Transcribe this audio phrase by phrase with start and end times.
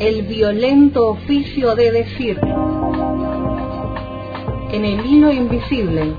[0.00, 2.40] el violento oficio de decir.
[4.72, 6.14] En el hilo invisible.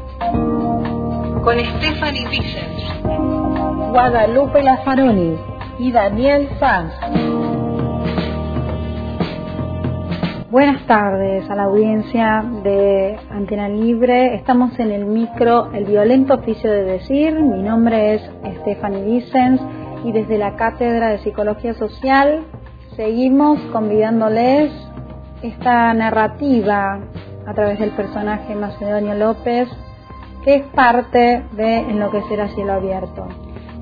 [1.44, 3.02] Con Stephanie Vicens.
[3.90, 5.36] Guadalupe Lafaroni
[5.80, 6.94] y Daniel Sanz.
[10.52, 14.36] Buenas tardes a la audiencia de Antena Libre.
[14.36, 17.34] Estamos en el micro El violento oficio de decir.
[17.34, 18.22] Mi nombre es
[18.60, 19.60] Stephanie Vicens
[20.06, 22.46] y desde la Cátedra de Psicología Social
[22.96, 24.72] seguimos convidándoles
[25.42, 27.00] esta narrativa
[27.48, 29.70] a través del personaje Macedonio López
[30.44, 33.28] que es parte de Enloquecer a cielo abierto.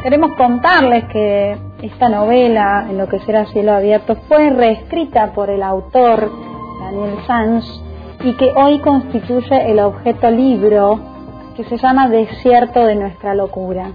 [0.02, 6.30] Queremos contarles que esta novela, Enloquecer a cielo abierto, fue reescrita por el autor
[6.82, 7.66] Daniel Sanz
[8.22, 11.00] y que hoy constituye el objeto libro
[11.56, 13.92] que se llama Desierto de nuestra locura.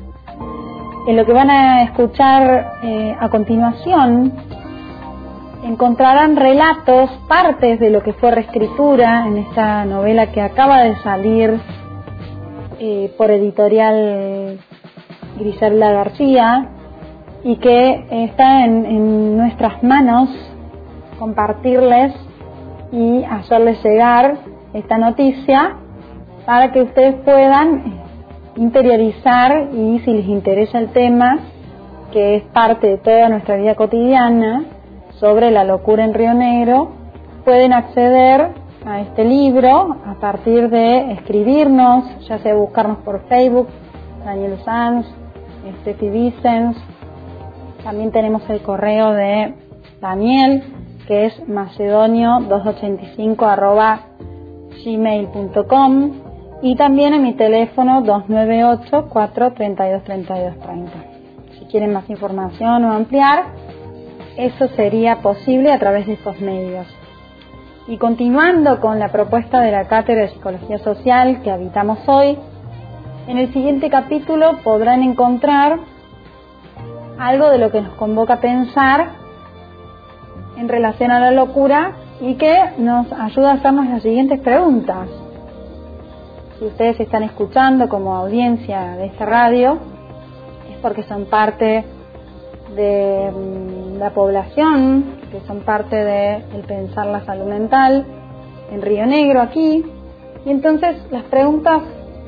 [1.06, 4.33] En lo que van a escuchar eh, a continuación
[5.64, 11.58] encontrarán relatos, partes de lo que fue reescritura en esta novela que acaba de salir
[12.78, 14.58] eh, por editorial
[15.38, 16.68] Griselda García
[17.44, 20.28] y que está en, nuestras manos
[21.18, 22.14] compartirles
[22.92, 24.36] y hacerles llegar
[24.74, 25.76] esta noticia
[26.44, 28.02] para que ustedes puedan
[28.56, 31.38] interiorizar y si les interesa el tema,
[32.12, 34.64] que es parte de toda nuestra vida cotidiana,
[35.18, 36.90] sobre la locura en Río Negro,
[37.44, 38.52] pueden acceder
[38.86, 43.68] a este libro a partir de escribirnos, ya sea buscarnos por Facebook,
[44.24, 45.06] Daniel Sanz,
[45.80, 46.76] Steffi Vicens,
[47.84, 49.54] también tenemos el correo de
[50.00, 50.62] Daniel,
[51.06, 54.00] que es macedonio285 arroba
[54.82, 56.12] gmail.com
[56.62, 60.92] y también en mi teléfono 298 432 3230.
[61.58, 63.44] Si quieren más información o ampliar,
[64.36, 66.86] eso sería posible a través de estos medios.
[67.86, 72.38] Y continuando con la propuesta de la Cátedra de Psicología Social que habitamos hoy,
[73.26, 75.78] en el siguiente capítulo podrán encontrar
[77.19, 79.09] algo de lo que nos convoca a pensar
[80.56, 85.09] en relación a la locura y que nos ayuda a hacernos las siguientes preguntas.
[86.59, 89.78] Si ustedes están escuchando como audiencia de esta radio,
[90.70, 91.84] es porque son parte
[92.75, 98.04] de mm, la población, que son parte de el pensar la salud mental
[98.70, 99.84] en Río Negro aquí.
[100.44, 101.82] Y entonces las preguntas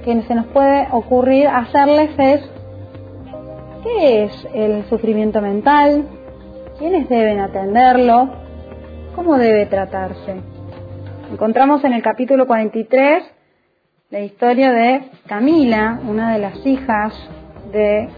[0.04, 2.50] que se nos puede ocurrir hacerles es,
[3.82, 6.06] ¿qué es el sufrimiento mental?
[6.78, 8.28] ¿Quiénes deben atenderlo?
[9.14, 10.36] ¿Cómo debe tratarse?
[11.32, 13.24] Encontramos en el capítulo 43
[14.10, 17.12] la historia de Camila, una de las hijas
[17.72, 18.08] de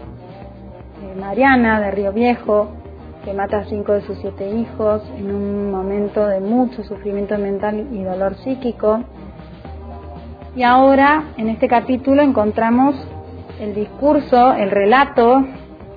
[1.19, 2.69] Mariana de Río Viejo,
[3.25, 7.87] que mata a cinco de sus siete hijos en un momento de mucho sufrimiento mental
[7.91, 9.01] y dolor psíquico.
[10.55, 12.95] Y ahora, en este capítulo, encontramos
[13.59, 15.43] el discurso, el relato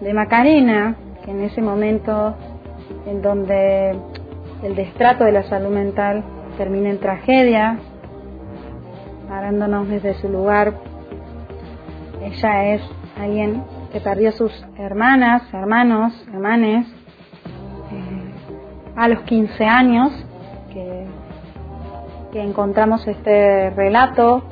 [0.01, 2.35] de Macarena, que en ese momento
[3.07, 3.97] en donde
[4.63, 6.25] el destrato de la salud mental
[6.59, 7.79] termina en tragedia,
[9.29, 10.75] parándonos desde su lugar,
[12.23, 12.83] ella es
[13.21, 13.63] alguien
[13.93, 16.87] que perdió a sus hermanas, hermanos, hermanes,
[17.93, 18.33] eh,
[18.97, 20.11] a los 15 años,
[20.73, 21.05] que,
[22.33, 24.43] que encontramos este relato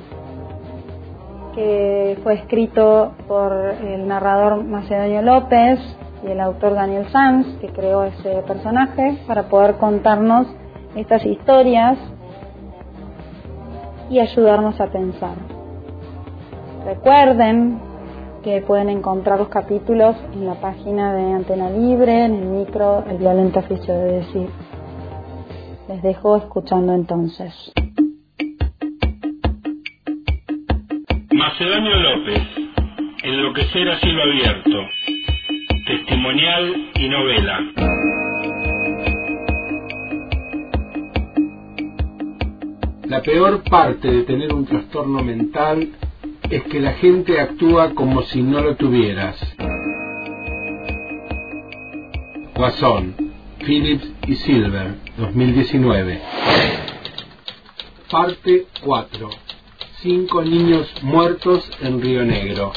[1.55, 5.81] que fue escrito por el narrador Macedonio López
[6.23, 10.47] y el autor Daniel Sanz, que creó ese personaje para poder contarnos
[10.95, 11.99] estas historias
[14.11, 15.35] y ayudarnos a pensar.
[16.85, 17.90] Recuerden
[18.43, 23.19] que pueden encontrar los capítulos en la página de Antena Libre, en el micro El
[23.19, 24.49] violento oficio de decir.
[25.89, 27.73] Les dejo escuchando entonces.
[31.33, 32.43] Macedonio López,
[33.23, 34.79] Enloquecer a cielo abierto,
[35.87, 37.61] testimonial y novela.
[43.05, 45.89] La peor parte de tener un trastorno mental
[46.51, 49.37] es que la gente actúa como si no lo tuvieras.
[52.57, 53.15] Guasón,
[53.65, 56.21] Phillips y Silver, 2019.
[58.11, 59.31] Parte 4.
[60.03, 62.73] Cinco niños muertos en Río Negro.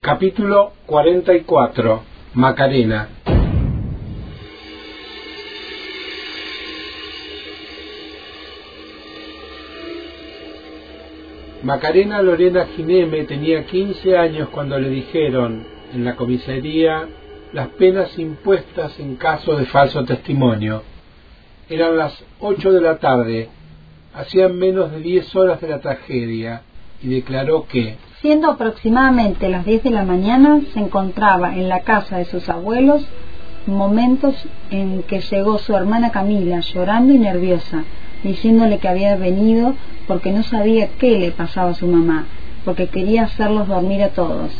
[0.00, 2.02] Capítulo 44.
[2.34, 3.08] Macarena.
[11.62, 17.08] Macarena Lorena Gineme tenía 15 años cuando le dijeron en la comisaría
[17.52, 20.84] las penas impuestas en caso de falso testimonio.
[21.68, 23.48] Eran las ocho de la tarde,
[24.14, 26.62] hacían menos de diez horas de la tragedia,
[27.02, 32.18] y declaró que, siendo aproximadamente las diez de la mañana, se encontraba en la casa
[32.18, 33.04] de sus abuelos
[33.66, 34.34] momentos
[34.70, 37.84] en que llegó su hermana Camila llorando y nerviosa,
[38.22, 39.74] diciéndole que había venido
[40.06, 42.26] porque no sabía qué le pasaba a su mamá,
[42.64, 44.50] porque quería hacerlos dormir a todos.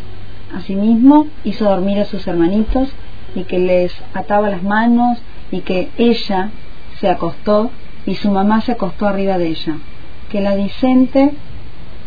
[0.55, 2.89] Asimismo, hizo dormir a sus hermanitos
[3.35, 5.19] y que les ataba las manos
[5.51, 6.51] y que ella
[7.01, 7.71] se acostó
[8.07, 9.77] y su mamá se acostó arriba de ella.
[10.31, 11.33] Que la Dicente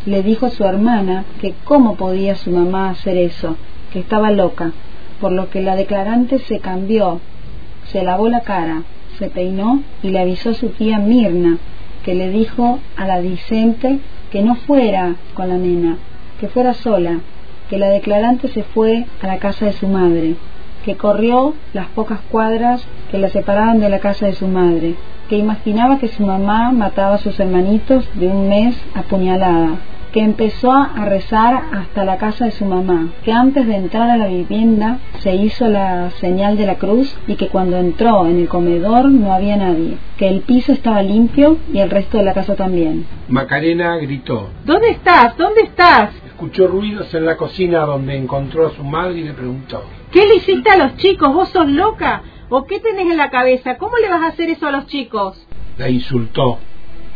[0.06, 3.56] le dijo a su hermana que cómo podía su mamá hacer eso,
[3.92, 4.71] que estaba loca,
[5.19, 7.19] por lo que la declarante se cambió,
[7.92, 8.83] se lavó la cara,
[9.21, 11.59] se peinó y le avisó a su tía Mirna,
[12.03, 14.00] que le dijo a la Dicente
[14.31, 15.97] que no fuera con la nena,
[16.39, 17.19] que fuera sola,
[17.69, 20.38] que la declarante se fue a la casa de su madre,
[20.83, 24.95] que corrió las pocas cuadras que la separaban de la casa de su madre,
[25.29, 29.75] que imaginaba que su mamá mataba a sus hermanitos de un mes apuñalada,
[30.11, 34.17] que empezó a rezar hasta la casa de su mamá, que antes de entrar a
[34.17, 38.49] la vivienda se hizo la señal de la cruz y que cuando entró en el
[38.49, 42.55] comedor no había nadie, que el piso estaba limpio y el resto de la casa
[42.55, 43.05] también.
[43.29, 44.49] Macarena gritó.
[44.65, 45.37] ¿Dónde estás?
[45.37, 46.11] ¿Dónde estás?
[46.25, 49.83] Escuchó ruidos en la cocina donde encontró a su madre y le preguntó.
[50.11, 51.33] ¿Qué le hiciste a los chicos?
[51.33, 52.23] ¿Vos sos loca?
[52.49, 53.77] ¿O qué tenés en la cabeza?
[53.77, 55.47] ¿Cómo le vas a hacer eso a los chicos?
[55.77, 56.59] La insultó.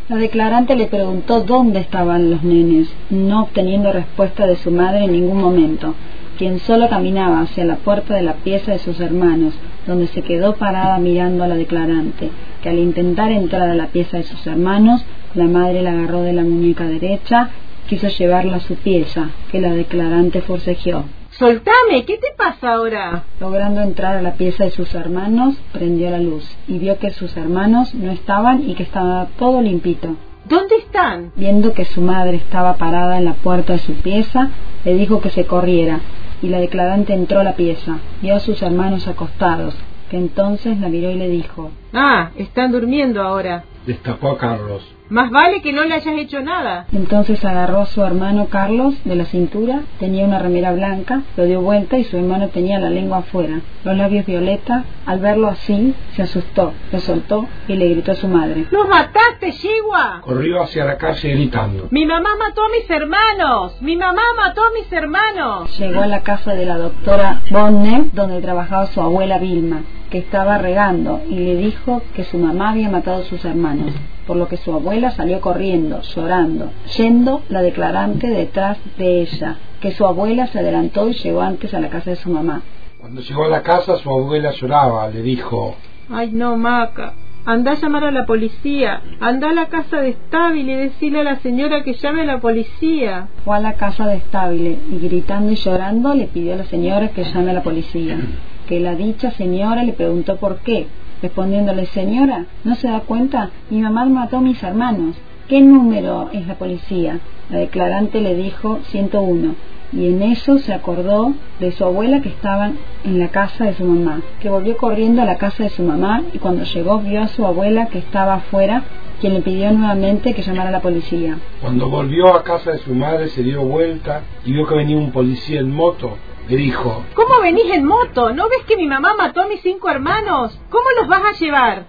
[0.07, 5.13] La declarante le preguntó dónde estaban los nenes, no obteniendo respuesta de su madre en
[5.13, 5.96] ningún momento,
[6.38, 9.56] quien solo caminaba hacia la puerta de la pieza de sus hermanos,
[9.88, 12.30] donde se quedó parada mirando a la declarante,
[12.62, 15.04] que al intentar entrar a la pieza de sus hermanos,
[15.34, 17.50] la madre la agarró de la muñeca derecha,
[17.90, 21.06] quiso llevarla a su pieza, que la declarante forcejeó.
[21.38, 23.24] Soltame, ¿qué te pasa ahora?
[23.42, 27.36] Logrando entrar a la pieza de sus hermanos, prendió la luz y vio que sus
[27.36, 30.16] hermanos no estaban y que estaba todo limpito.
[30.46, 31.34] ¿Dónde están?
[31.36, 34.50] Viendo que su madre estaba parada en la puerta de su pieza,
[34.86, 36.00] le dijo que se corriera
[36.42, 37.98] y la declarante entró a la pieza.
[38.22, 39.76] Vio a sus hermanos acostados,
[40.10, 43.66] que entonces la miró y le dijo, Ah, están durmiendo ahora.
[43.86, 44.94] Destapó a Carlos.
[45.10, 46.88] Más vale que no le hayas hecho nada.
[46.92, 51.62] Entonces agarró a su hermano Carlos de la cintura, tenía una remera blanca, lo dio
[51.62, 54.84] vuelta y su hermano tenía la lengua afuera, los labios violeta.
[55.06, 58.66] Al verlo así, se asustó, lo soltó y le gritó a su madre.
[58.72, 60.22] ¡Los mataste, Chihuahua!
[60.22, 61.88] Corrió hacia la calle gritando.
[61.92, 63.80] ¡Mi mamá mató a mis hermanos!
[63.81, 65.78] ¡Mi mamá mató a mis hermanos!
[65.78, 70.57] Llegó a la casa de la doctora Bonner, donde trabajaba su abuela Vilma, que estaba
[70.57, 73.94] regando, y le dijo que su mamá había matado a sus hermanos
[74.25, 79.92] por lo que su abuela salió corriendo, llorando, yendo la declarante detrás de ella, que
[79.92, 82.62] su abuela se adelantó y llegó antes a la casa de su mamá.
[83.00, 85.75] Cuando llegó a la casa su abuela lloraba, le dijo,
[86.10, 87.13] Ay no, Maca,
[87.45, 91.24] anda a llamar a la policía, anda a la casa de Estable y decirle a
[91.24, 93.28] la señora que llame a la policía.
[93.44, 97.10] Fue a la casa de Estable y gritando y llorando le pidió a la señora
[97.10, 98.18] que llame a la policía,
[98.68, 100.88] que la dicha señora le preguntó por qué,
[101.22, 103.50] respondiéndole, señora, ¿no se da cuenta?
[103.70, 105.16] Mi mamá mató a mis hermanos.
[105.48, 107.20] ¿Qué número es la policía?
[107.50, 109.56] La declarante le dijo 101
[109.94, 112.72] y en eso se acordó de su abuela que estaba
[113.04, 116.24] en la casa de su mamá, que volvió corriendo a la casa de su mamá
[116.34, 118.84] y cuando llegó vio a su abuela que estaba afuera,
[119.22, 121.38] quien le pidió nuevamente que llamara a la policía.
[121.62, 125.12] Cuando volvió a casa de su madre se dio vuelta y vio que venía un
[125.12, 128.31] policía en moto le dijo, ¿Cómo venís en moto?
[128.31, 130.59] ¿No ves que mi mamá mató a mis cinco hermanos?
[130.69, 131.85] ¿Cómo los vas a llevar?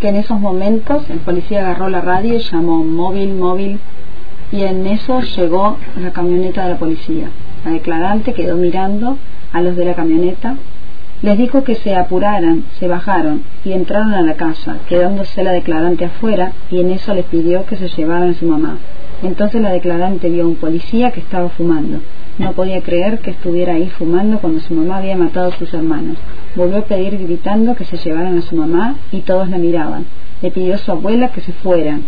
[0.00, 3.80] Que en esos momentos el policía agarró la radio y llamó móvil, móvil,
[4.52, 7.30] y en eso llegó la camioneta de la policía.
[7.64, 9.18] La declarante quedó mirando
[9.52, 10.56] a los de la camioneta,
[11.22, 16.04] les dijo que se apuraran, se bajaron y entraron a la casa, quedándose la declarante
[16.04, 18.76] afuera y en eso les pidió que se llevaran a su mamá.
[19.22, 22.00] Entonces la declarante vio a un policía que estaba fumando.
[22.38, 26.18] No podía creer que estuviera ahí fumando cuando su mamá había matado a sus hermanos.
[26.54, 30.04] Volvió a pedir gritando que se llevaran a su mamá y todos la miraban.
[30.42, 32.02] Le pidió a su abuela que se fueran.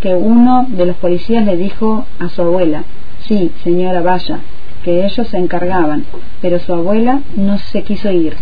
[0.00, 2.82] Que uno de los policías le dijo a su abuela,
[3.20, 4.40] sí, señora, vaya,
[4.84, 6.04] que ellos se encargaban,
[6.40, 8.34] pero su abuela no se quiso ir.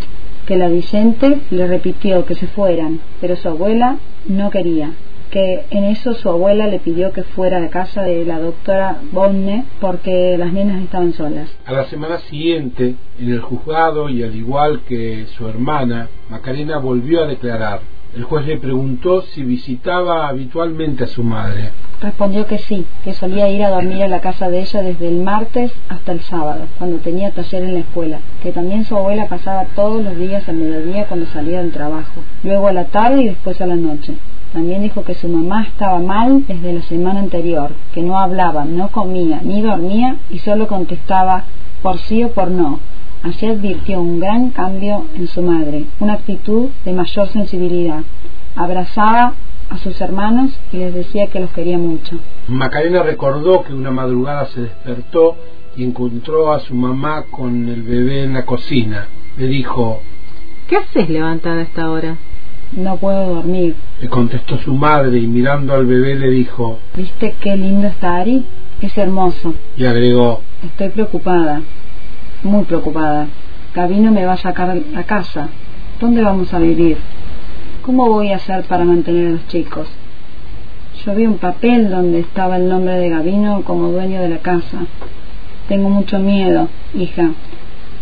[0.47, 3.97] Que la Vicente le repitió que se fueran, pero su abuela
[4.29, 4.93] no quería
[5.31, 8.99] que en eso su abuela le pidió que fuera a la casa de la doctora
[9.13, 11.49] Bonne porque las nenas estaban solas.
[11.65, 17.23] A la semana siguiente, en el juzgado y al igual que su hermana, Macarena volvió
[17.23, 17.81] a declarar.
[18.17, 21.73] El juez le preguntó si visitaba habitualmente a su madre.
[22.01, 25.23] respondió que sí, que solía ir a dormir a la casa de ella desde el
[25.23, 29.67] martes hasta el sábado, cuando tenía taller en la escuela, que también su abuela pasaba
[29.75, 33.61] todos los días al mediodía cuando salía del trabajo, luego a la tarde y después
[33.61, 34.15] a la noche.
[34.57, 38.89] También dijo que su mamá estaba mal desde la semana anterior, que no hablaba, no
[38.89, 41.45] comía, ni dormía y solo contestaba
[41.83, 42.81] por sí o por no.
[43.23, 48.01] Así advirtió un gran cambio en su madre, una actitud de mayor sensibilidad.
[48.55, 49.35] Abrazaba
[49.69, 52.19] a sus hermanos y les decía que los quería mucho.
[52.49, 55.37] Macarena recordó que una madrugada se despertó
[55.77, 59.07] y encontró a su mamá con el bebé en la cocina.
[59.37, 60.01] Le dijo,
[60.67, 62.17] ¿Qué haces levantada a esta hora?
[62.77, 63.75] No puedo dormir.
[64.03, 68.45] Le contestó su madre y mirando al bebé le dijo, ¿Viste qué lindo está Ari?
[68.83, 69.55] Es hermoso.
[69.79, 71.63] Y agregó, Estoy preocupada,
[72.43, 73.29] muy preocupada.
[73.75, 75.49] Gabino me va a sacar a casa.
[75.99, 76.99] ¿Dónde vamos a vivir?
[77.81, 79.89] ¿Cómo voy a hacer para mantener a los chicos?
[81.05, 84.87] Yo vi un papel donde estaba el nombre de Gabino como dueño de la casa.
[85.69, 87.31] Tengo mucho miedo, hija.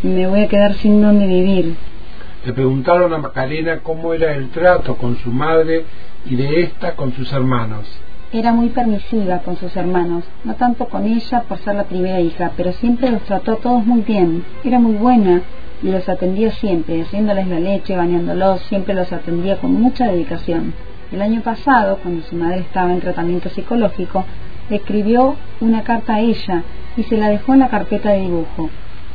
[0.02, 1.76] Me voy a quedar sin dónde vivir.
[2.44, 5.86] Le preguntaron a Macarena cómo era el trato con su madre
[6.26, 7.86] y de ésta con sus hermanos.
[8.34, 12.52] Era muy permisiva con sus hermanos, no tanto con ella por ser la primera hija,
[12.54, 14.44] pero siempre los trató a todos muy bien.
[14.62, 15.40] Era muy buena
[15.82, 20.74] y los atendía siempre, haciéndoles la leche, bañándolos, siempre los atendía con mucha dedicación.
[21.12, 24.22] El año pasado, cuando su madre estaba en tratamiento psicológico,
[24.68, 26.62] escribió una carta a ella
[26.94, 28.68] y se la dejó en la carpeta de dibujo,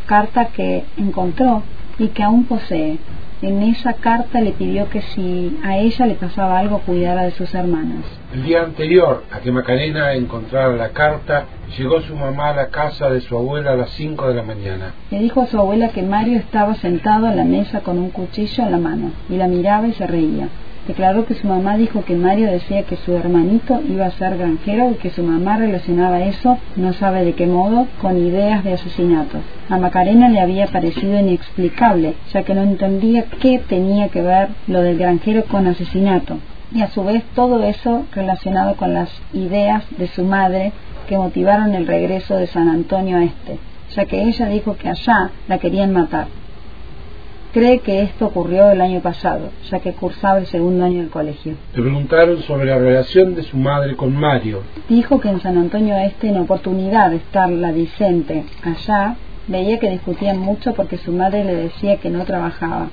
[0.08, 1.62] carta que encontró
[2.00, 2.98] y que aún posee.
[3.42, 7.54] En esa carta le pidió que si a ella le pasaba algo cuidara de sus
[7.56, 8.04] hermanos.
[8.34, 11.46] El día anterior a que Macarena encontrara la carta,
[11.78, 14.94] llegó su mamá a la casa de su abuela a las 5 de la mañana.
[15.10, 18.64] Le dijo a su abuela que Mario estaba sentado a la mesa con un cuchillo
[18.66, 20.50] en la mano y la miraba y se reía.
[20.90, 24.90] Declaró que su mamá dijo que Mario decía que su hermanito iba a ser granjero
[24.90, 29.44] y que su mamá relacionaba eso, no sabe de qué modo, con ideas de asesinatos.
[29.70, 34.82] A Macarena le había parecido inexplicable, ya que no entendía qué tenía que ver lo
[34.82, 36.40] del granjero con asesinato.
[36.74, 40.72] Y a su vez todo eso relacionado con las ideas de su madre
[41.08, 43.60] que motivaron el regreso de San Antonio a este,
[43.96, 46.39] ya que ella dijo que allá la querían matar
[47.54, 51.56] cree que esto ocurrió el año pasado, ya que cursaba el segundo año del colegio.
[51.74, 54.62] Le preguntaron sobre la relación de su madre con Mario.
[54.88, 59.16] Dijo que en San Antonio Este, en oportunidad de estar la Vicente allá,
[59.48, 62.90] veía que discutían mucho porque su madre le decía que no trabajaba.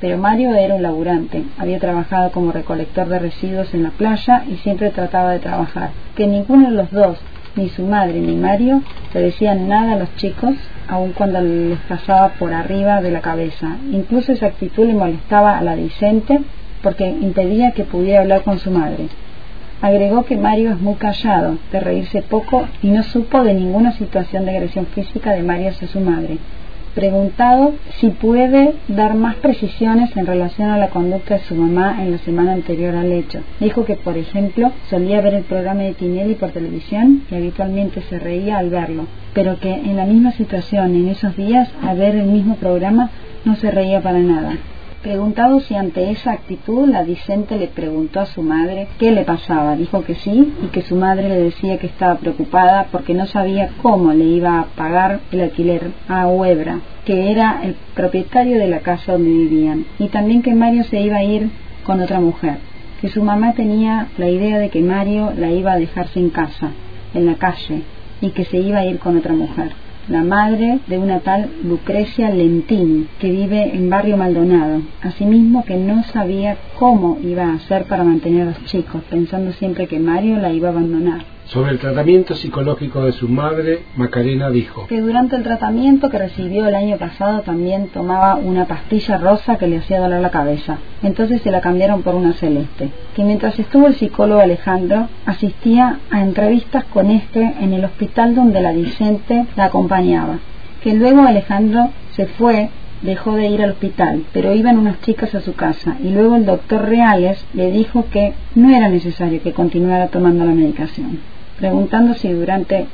[0.00, 4.56] Pero Mario era un laburante, había trabajado como recolector de residuos en la playa y
[4.56, 5.90] siempre trataba de trabajar.
[6.14, 7.18] Que ninguno de los dos,
[7.56, 8.82] ni su madre ni Mario,
[9.14, 10.54] le decían nada a los chicos
[10.88, 13.76] aun cuando les pasaba por arriba de la cabeza.
[13.90, 16.40] Incluso esa actitud le molestaba a la Vicente
[16.82, 19.08] porque impedía que pudiera hablar con su madre.
[19.82, 24.44] Agregó que Mario es muy callado, de reírse poco y no supo de ninguna situación
[24.44, 26.38] de agresión física de Mario hacia su madre
[26.96, 32.10] preguntado si puede dar más precisiones en relación a la conducta de su mamá en
[32.10, 33.42] la semana anterior al hecho.
[33.60, 38.18] Dijo que, por ejemplo, solía ver el programa de Tinelli por televisión y habitualmente se
[38.18, 42.26] reía al verlo, pero que en la misma situación, en esos días, al ver el
[42.26, 43.10] mismo programa,
[43.44, 44.56] no se reía para nada.
[45.06, 49.76] Preguntado si ante esa actitud, la Vicente le preguntó a su madre qué le pasaba.
[49.76, 53.70] Dijo que sí y que su madre le decía que estaba preocupada porque no sabía
[53.82, 58.80] cómo le iba a pagar el alquiler a Huebra, que era el propietario de la
[58.80, 61.50] casa donde vivían, y también que Mario se iba a ir
[61.84, 62.56] con otra mujer,
[63.00, 66.72] que su mamá tenía la idea de que Mario la iba a dejar sin casa,
[67.14, 67.82] en la calle,
[68.20, 72.30] y que se iba a ir con otra mujer la madre de una tal Lucrecia
[72.30, 74.82] Lentín, que vive en Barrio Maldonado.
[75.02, 79.86] Asimismo que no sabía cómo iba a hacer para mantener a los chicos, pensando siempre
[79.86, 81.35] que Mario la iba a abandonar.
[81.48, 86.66] Sobre el tratamiento psicológico de su madre, Macarena dijo que durante el tratamiento que recibió
[86.66, 90.78] el año pasado también tomaba una pastilla rosa que le hacía doler la cabeza.
[91.04, 92.90] Entonces se la cambiaron por una celeste.
[93.14, 98.60] Que mientras estuvo el psicólogo Alejandro, asistía a entrevistas con este en el hospital donde
[98.60, 100.40] la Vicente la acompañaba.
[100.82, 102.70] Que luego Alejandro se fue
[103.02, 106.44] dejó de ir al hospital, pero iban unas chicas a su casa y luego el
[106.44, 112.30] doctor Reales le dijo que no era necesario que continuara tomando la medicación preguntando si
[112.32, 112.86] durante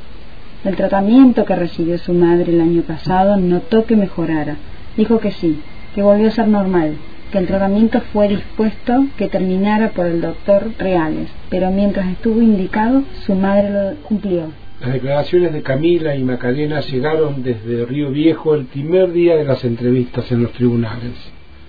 [0.65, 4.57] el tratamiento que recibió su madre el año pasado notó que mejorara.
[4.97, 5.61] Dijo que sí,
[5.95, 6.97] que volvió a ser normal,
[7.33, 13.03] que el tratamiento fue dispuesto que terminara por el doctor Reales, pero mientras estuvo indicado,
[13.27, 14.53] su madre lo cumplió.
[14.81, 19.65] Las declaraciones de Camila y Macarena llegaron desde Río Viejo el primer día de las
[19.65, 21.13] entrevistas en los tribunales.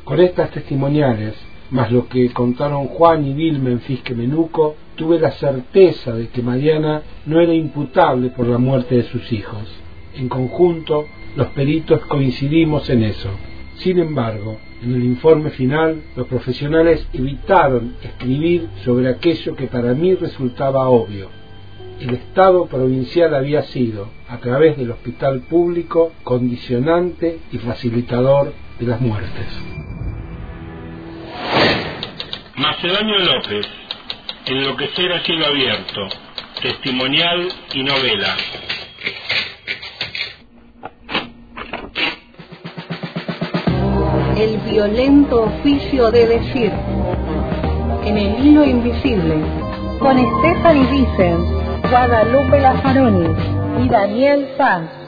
[0.03, 1.35] Con estas testimoniales,
[1.69, 7.01] más lo que contaron Juan y Vilma en Menuco, tuve la certeza de que Mariana
[7.25, 9.63] no era imputable por la muerte de sus hijos.
[10.15, 13.29] En conjunto, los peritos coincidimos en eso.
[13.75, 20.13] Sin embargo, en el informe final, los profesionales evitaron escribir sobre aquello que para mí
[20.13, 21.29] resultaba obvio.
[22.00, 29.00] El Estado provincial había sido, a través del hospital público, condicionante y facilitador de las
[29.00, 29.47] muertes.
[32.57, 33.65] Macedonio López,
[34.45, 36.01] Enloquecer a cielo abierto,
[36.62, 38.35] testimonial y novela.
[44.35, 46.71] El violento oficio de decir.
[48.03, 49.35] En el hilo invisible.
[50.00, 53.29] Con Stephanie Vicens, Guadalupe Lazaroni
[53.81, 55.02] y Daniel Sanz.